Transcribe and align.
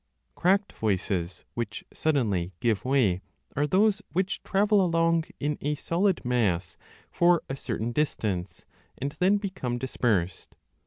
Cracked 0.33 0.73
voices 0.73 1.45
which 1.53 1.83
suddenly 1.93 2.53
give 2.59 2.83
way 2.85 3.21
are 3.55 3.67
those 3.67 4.01
which 4.11 4.41
travel 4.41 4.83
along 4.83 5.25
in 5.39 5.59
a 5.61 5.75
solid 5.75 6.25
mass 6.25 6.75
for 7.11 7.43
a 7.47 7.55
certain 7.55 7.91
distance 7.91 8.65
and 8.97 9.11
then 9.19 9.37
become 9.37 9.77
dispersed. 9.77 10.55